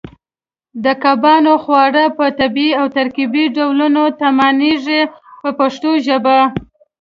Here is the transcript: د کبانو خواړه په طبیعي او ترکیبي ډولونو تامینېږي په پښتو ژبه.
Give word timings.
د 0.83 0.85
کبانو 1.03 1.53
خواړه 1.63 2.03
په 2.17 2.25
طبیعي 2.39 2.77
او 2.79 2.85
ترکیبي 2.97 3.45
ډولونو 3.57 4.03
تامینېږي 4.19 5.01
په 5.41 5.49
پښتو 5.59 5.91
ژبه. 6.05 6.37